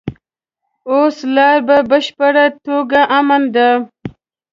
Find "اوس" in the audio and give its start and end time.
0.91-1.17